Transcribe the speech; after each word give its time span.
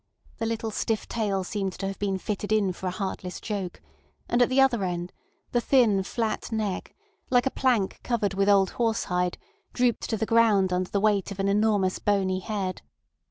The 0.39 0.47
little 0.47 0.71
stiff 0.71 1.07
tail 1.07 1.43
seemed 1.43 1.73
to 1.73 1.85
have 1.87 1.99
been 1.99 2.17
fitted 2.17 2.51
in 2.51 2.73
for 2.73 2.87
a 2.87 2.89
heartless 2.89 3.39
joke; 3.39 3.79
and 4.27 4.41
at 4.41 4.49
the 4.49 4.59
other 4.59 4.83
end 4.83 5.13
the 5.51 5.61
thin, 5.61 6.01
flat 6.01 6.51
neck, 6.51 6.95
like 7.29 7.45
a 7.45 7.51
plank 7.51 7.99
covered 8.01 8.33
with 8.33 8.49
old 8.49 8.71
horse 8.81 9.03
hide, 9.03 9.37
drooped 9.73 10.09
to 10.09 10.17
the 10.17 10.25
ground 10.25 10.73
under 10.73 10.89
the 10.89 10.99
weight 10.99 11.29
of 11.29 11.39
an 11.39 11.47
enormous 11.47 11.99
bony 11.99 12.39
head. 12.39 12.81